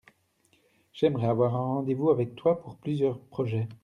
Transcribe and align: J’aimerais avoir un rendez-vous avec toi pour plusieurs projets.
J’aimerais 0.93 1.27
avoir 1.27 1.55
un 1.55 1.63
rendez-vous 1.75 2.09
avec 2.09 2.33
toi 2.35 2.59
pour 2.59 2.75
plusieurs 2.77 3.19
projets. 3.19 3.67